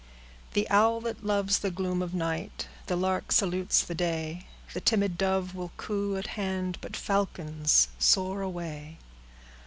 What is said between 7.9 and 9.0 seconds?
soar away.